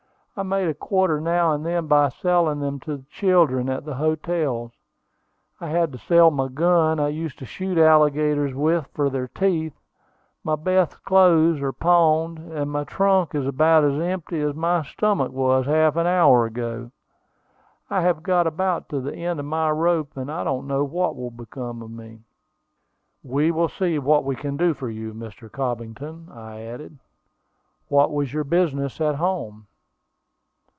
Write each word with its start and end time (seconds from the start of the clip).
I 0.33 0.43
make 0.43 0.67
a 0.67 0.73
quarter 0.73 1.19
now 1.19 1.51
and 1.51 1.65
then 1.65 1.87
by 1.87 2.07
selling 2.07 2.61
them 2.61 2.79
to 2.79 2.95
the 2.97 3.03
children 3.09 3.67
at 3.69 3.83
the 3.83 3.95
hotels. 3.95 4.71
I 5.59 5.67
had 5.67 5.91
to 5.91 5.97
sell 5.97 6.31
my 6.31 6.47
gun 6.47 7.01
I 7.01 7.09
used 7.09 7.37
to 7.39 7.45
shoot 7.45 7.77
alligators 7.77 8.53
with 8.55 8.87
for 8.93 9.09
their 9.09 9.27
teeth; 9.27 9.73
my 10.43 10.55
best 10.55 11.03
clothes 11.03 11.61
are 11.61 11.73
pawned; 11.73 12.39
and 12.39 12.71
my 12.71 12.85
trunk 12.85 13.35
is 13.35 13.45
about 13.45 13.83
as 13.83 13.99
empty 13.99 14.39
as 14.41 14.55
my 14.55 14.83
stomach 14.83 15.33
was 15.33 15.65
half 15.65 15.97
an 15.97 16.07
hour 16.07 16.45
ago. 16.45 16.91
I 17.89 17.99
have 18.01 18.23
got 18.23 18.47
about 18.47 18.87
to 18.89 19.01
the 19.01 19.13
end 19.15 19.37
of 19.39 19.45
my 19.45 19.69
rope; 19.69 20.15
and 20.15 20.31
I 20.31 20.45
don't 20.45 20.65
know 20.65 20.85
what 20.85 21.17
will 21.17 21.29
become 21.29 21.81
of 21.81 21.91
me." 21.91 22.21
"We 23.21 23.51
will 23.51 23.69
see 23.69 23.99
what 23.99 24.23
we 24.23 24.37
can 24.37 24.55
do 24.55 24.73
for 24.73 24.89
you, 24.89 25.13
Mr. 25.13 25.51
Cobbington," 25.51 26.29
I 26.31 26.61
added. 26.61 26.97
"What 27.89 28.13
was 28.13 28.33
your 28.33 28.45
business 28.45 29.01
at 29.01 29.15
home?" 29.15 29.67